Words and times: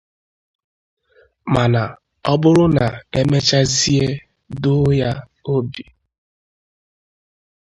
Mana 1.53 1.81
ọ 2.31 2.33
bụrụ 2.41 2.65
na 2.77 2.85
e 3.17 3.19
mechazie 3.31 4.07
duo 4.61 4.89
ya 5.01 5.11
obi 5.53 5.83